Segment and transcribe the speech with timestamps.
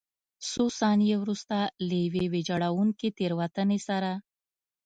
[0.49, 1.57] څو ثانیې وروسته
[1.87, 4.11] له یوې ویجاړوونکې تېروتنې سره.